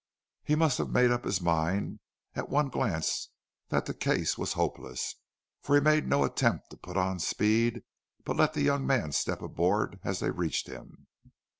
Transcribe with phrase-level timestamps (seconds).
[0.43, 1.99] He must have made up his mind
[2.33, 3.29] at one glance
[3.69, 5.17] that the case was hopeless,
[5.61, 7.83] for he made no attempt to put on speed,
[8.25, 11.05] but let the young man step aboard as they reached him.